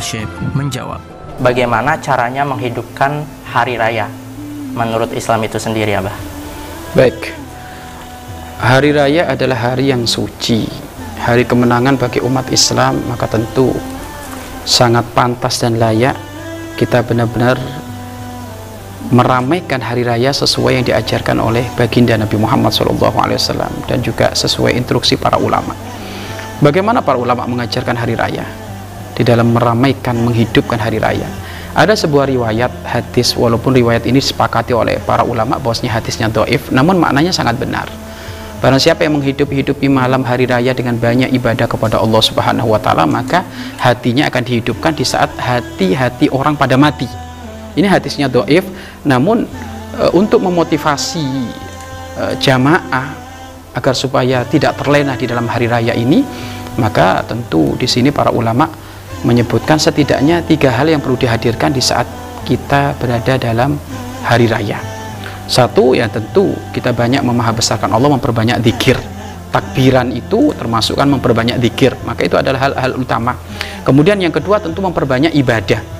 Syekh 0.00 0.28
menjawab. 0.54 1.00
Bagaimana 1.40 2.00
caranya 2.00 2.48
menghidupkan 2.48 3.20
hari 3.44 3.76
raya 3.76 4.08
menurut 4.72 5.12
Islam 5.12 5.44
itu 5.44 5.60
sendiri, 5.60 5.96
Abah? 5.96 6.16
Baik. 6.96 7.32
Hari 8.56 8.96
raya 8.96 9.28
adalah 9.28 9.72
hari 9.72 9.92
yang 9.92 10.08
suci, 10.08 10.64
hari 11.20 11.44
kemenangan 11.44 12.00
bagi 12.00 12.24
umat 12.24 12.48
Islam, 12.48 13.04
maka 13.04 13.28
tentu 13.28 13.76
sangat 14.64 15.04
pantas 15.12 15.60
dan 15.60 15.76
layak 15.76 16.16
kita 16.80 17.04
benar-benar 17.04 17.60
meramaikan 19.12 19.78
hari 19.78 20.02
raya 20.02 20.34
sesuai 20.34 20.82
yang 20.82 20.84
diajarkan 20.88 21.38
oleh 21.38 21.62
baginda 21.78 22.18
Nabi 22.18 22.40
Muhammad 22.40 22.74
SAW 22.74 23.70
dan 23.86 23.98
juga 24.02 24.34
sesuai 24.34 24.74
instruksi 24.74 25.14
para 25.20 25.38
ulama. 25.38 25.76
Bagaimana 26.58 27.04
para 27.04 27.20
ulama 27.20 27.44
mengajarkan 27.44 27.94
hari 27.94 28.16
raya? 28.16 28.65
Di 29.16 29.24
dalam 29.24 29.56
meramaikan, 29.56 30.12
menghidupkan 30.20 30.76
hari 30.76 31.00
raya. 31.00 31.24
Ada 31.72 31.96
sebuah 31.96 32.28
riwayat 32.28 32.72
hadis, 32.84 33.32
walaupun 33.32 33.72
riwayat 33.72 34.04
ini 34.04 34.20
disepakati 34.20 34.76
oleh 34.76 35.00
para 35.04 35.24
ulama 35.24 35.56
bahwasanya 35.56 35.96
hadisnya 36.00 36.28
doif, 36.28 36.68
namun 36.68 37.00
maknanya 37.00 37.32
sangat 37.32 37.56
benar. 37.56 37.88
Barang 38.60 38.80
siapa 38.80 39.04
yang 39.04 39.20
menghidup-hidupi 39.20 39.88
malam 39.88 40.24
hari 40.24 40.48
raya 40.48 40.72
dengan 40.72 40.96
banyak 40.96 41.32
ibadah 41.32 41.68
kepada 41.68 42.00
Allah 42.00 42.20
Subhanahu 42.20 42.72
wa 42.72 42.80
taala, 42.80 43.04
maka 43.04 43.44
hatinya 43.80 44.28
akan 44.28 44.42
dihidupkan 44.44 44.92
di 44.96 45.04
saat 45.04 45.28
hati-hati 45.36 46.32
orang 46.32 46.56
pada 46.56 46.80
mati 46.80 47.26
ini 47.76 47.86
hadisnya 47.86 48.26
doif, 48.32 48.64
namun 49.04 49.44
e, 49.92 50.04
untuk 50.16 50.40
memotivasi 50.40 51.28
e, 52.16 52.24
jamaah 52.40 53.06
agar 53.76 53.92
supaya 53.92 54.48
tidak 54.48 54.80
terlena 54.80 55.12
di 55.12 55.28
dalam 55.28 55.44
hari 55.44 55.68
raya 55.68 55.92
ini, 55.92 56.24
maka 56.80 57.20
tentu 57.28 57.76
di 57.76 57.84
sini 57.84 58.08
para 58.08 58.32
ulama 58.32 58.64
menyebutkan 59.24 59.80
setidaknya 59.80 60.44
tiga 60.44 60.74
hal 60.74 60.90
yang 60.90 61.00
perlu 61.00 61.16
dihadirkan 61.16 61.72
di 61.72 61.80
saat 61.80 62.04
kita 62.44 62.98
berada 63.00 63.40
dalam 63.40 63.80
hari 64.26 64.50
raya. 64.50 64.82
Satu, 65.46 65.94
ya 65.94 66.10
tentu 66.10 66.50
kita 66.74 66.90
banyak 66.90 67.22
memahabesarkan 67.22 67.94
Allah, 67.94 68.10
memperbanyak 68.10 68.58
zikir. 68.66 68.98
Takbiran 69.54 70.10
itu 70.10 70.52
termasuk 70.58 70.98
kan 70.98 71.06
memperbanyak 71.06 71.56
zikir, 71.62 71.94
maka 72.02 72.26
itu 72.26 72.34
adalah 72.34 72.66
hal-hal 72.66 72.98
utama. 72.98 73.38
Kemudian 73.86 74.18
yang 74.18 74.34
kedua 74.34 74.58
tentu 74.58 74.82
memperbanyak 74.82 75.32
ibadah 75.38 75.96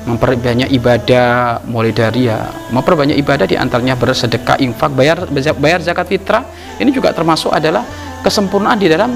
memperbanyak 0.00 0.72
ibadah 0.72 1.60
mulai 1.68 1.92
dari 1.92 2.32
ya 2.32 2.48
memperbanyak 2.72 3.20
ibadah 3.20 3.44
di 3.44 3.56
antaranya 3.60 4.00
bersedekah 4.00 4.56
infak 4.64 4.96
bayar 4.96 5.28
bayar 5.60 5.84
zakat 5.84 6.08
fitrah 6.08 6.40
ini 6.80 6.88
juga 6.88 7.12
termasuk 7.12 7.52
adalah 7.52 7.84
kesempurnaan 8.24 8.80
di 8.80 8.88
dalam 8.88 9.12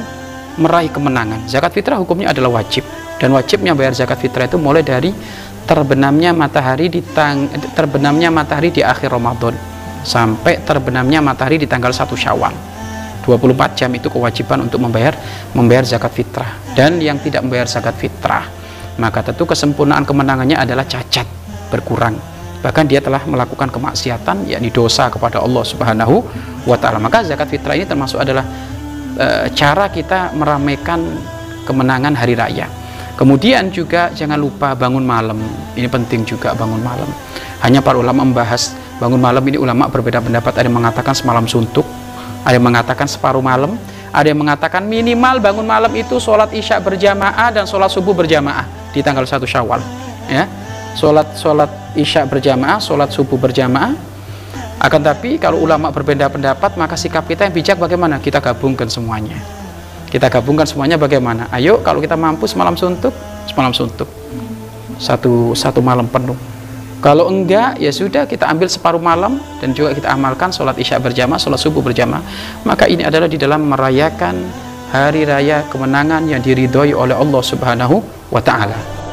meraih 0.60 0.92
kemenangan 0.92 1.48
zakat 1.48 1.72
fitrah 1.72 1.96
hukumnya 1.96 2.36
adalah 2.36 2.60
wajib 2.60 2.84
dan 3.18 3.30
wajibnya 3.30 3.72
bayar 3.78 3.94
zakat 3.94 4.18
fitrah 4.18 4.50
itu 4.50 4.58
mulai 4.58 4.82
dari 4.82 5.14
terbenamnya 5.64 6.36
matahari 6.36 6.92
di 6.92 7.00
tang, 7.00 7.48
terbenamnya 7.72 8.28
matahari 8.28 8.68
di 8.68 8.84
akhir 8.84 9.08
Ramadan 9.08 9.56
sampai 10.04 10.60
terbenamnya 10.60 11.24
matahari 11.24 11.56
di 11.56 11.64
tanggal 11.64 11.90
1 11.90 12.04
Syawal. 12.12 12.52
24 13.24 13.72
jam 13.80 13.88
itu 13.96 14.12
kewajiban 14.12 14.68
untuk 14.68 14.84
membayar 14.84 15.16
membayar 15.56 15.80
zakat 15.88 16.12
fitrah. 16.12 16.60
Dan 16.76 17.00
yang 17.00 17.16
tidak 17.24 17.40
membayar 17.40 17.64
zakat 17.64 17.96
fitrah 17.96 18.44
maka 19.00 19.26
tentu 19.26 19.42
kesempurnaan 19.48 20.06
kemenangannya 20.06 20.54
adalah 20.54 20.86
cacat 20.86 21.26
berkurang. 21.72 22.14
Bahkan 22.62 22.84
dia 22.88 23.00
telah 23.02 23.20
melakukan 23.24 23.68
kemaksiatan 23.68 24.48
yakni 24.48 24.68
dosa 24.72 25.08
kepada 25.08 25.40
Allah 25.40 25.64
Subhanahu 25.64 26.20
wa 26.64 26.76
taala. 26.78 27.00
Maka 27.02 27.24
zakat 27.26 27.50
fitrah 27.50 27.76
ini 27.76 27.84
termasuk 27.84 28.20
adalah 28.20 28.44
e, 29.18 29.52
cara 29.52 29.88
kita 29.88 30.32
meramaikan 30.36 31.00
kemenangan 31.64 32.12
hari 32.12 32.36
raya 32.36 32.68
kemudian 33.14 33.70
juga 33.70 34.10
jangan 34.14 34.38
lupa 34.38 34.74
bangun 34.74 35.02
malam. 35.02 35.38
Ini 35.74 35.88
penting 35.90 36.26
juga 36.26 36.54
bangun 36.54 36.80
malam. 36.82 37.08
Hanya 37.64 37.80
para 37.80 37.96
ulama 37.96 38.26
membahas 38.26 38.76
bangun 39.00 39.18
malam 39.18 39.42
ini 39.48 39.56
ulama 39.58 39.90
berbeda 39.90 40.20
pendapat. 40.20 40.52
Ada 40.54 40.66
yang 40.68 40.76
mengatakan 40.78 41.14
semalam 41.16 41.44
suntuk 41.48 41.86
ada 42.44 42.60
yang 42.60 42.66
mengatakan 42.68 43.08
separuh 43.08 43.40
malam 43.40 43.80
ada 44.14 44.30
yang 44.30 44.38
mengatakan 44.38 44.84
minimal 44.84 45.40
bangun 45.42 45.66
malam 45.66 45.90
itu 45.96 46.20
sholat 46.22 46.52
isya 46.54 46.78
berjamaah 46.78 47.50
dan 47.50 47.64
sholat 47.66 47.90
subuh 47.90 48.14
berjamaah 48.14 48.68
di 48.94 49.02
tanggal 49.02 49.26
1 49.26 49.42
Syawal 49.42 49.80
ya. 50.30 50.46
Sholat 50.94 51.34
sholat 51.34 51.66
isya 51.98 52.22
berjamaah 52.22 52.78
sholat 52.78 53.10
subuh 53.10 53.34
berjamaah. 53.34 54.14
Akan 54.78 55.00
tapi 55.02 55.40
kalau 55.40 55.64
ulama 55.64 55.90
berbeda 55.90 56.30
pendapat 56.30 56.76
maka 56.78 56.94
sikap 56.94 57.26
kita 57.26 57.48
yang 57.48 57.54
bijak 57.56 57.80
bagaimana? 57.80 58.20
Kita 58.20 58.38
gabungkan 58.38 58.86
semuanya 58.86 59.63
kita 60.14 60.30
gabungkan 60.30 60.62
semuanya 60.62 60.94
bagaimana? 60.94 61.50
Ayo 61.50 61.82
kalau 61.82 61.98
kita 61.98 62.14
mampu 62.14 62.46
semalam 62.46 62.78
suntuk 62.78 63.10
semalam 63.50 63.74
suntuk. 63.74 64.06
Satu 65.02 65.58
satu 65.58 65.82
malam 65.82 66.06
penuh. 66.06 66.38
Kalau 67.02 67.26
enggak 67.26 67.82
ya 67.82 67.90
sudah 67.90 68.22
kita 68.24 68.46
ambil 68.46 68.70
separuh 68.70 69.02
malam 69.02 69.42
dan 69.58 69.74
juga 69.74 69.90
kita 69.92 70.14
amalkan 70.14 70.54
sholat 70.54 70.78
isya 70.78 71.02
berjamaah 71.02 71.36
sholat 71.42 71.58
subuh 71.58 71.82
berjamaah. 71.82 72.22
Maka 72.62 72.86
ini 72.86 73.02
adalah 73.02 73.26
di 73.26 73.36
dalam 73.36 73.66
merayakan 73.66 74.38
hari 74.94 75.26
raya 75.26 75.66
kemenangan 75.66 76.30
yang 76.30 76.38
diridhoi 76.38 76.94
oleh 76.94 77.18
Allah 77.18 77.42
Subhanahu 77.42 77.98
wa 78.30 78.38
taala. 78.38 79.03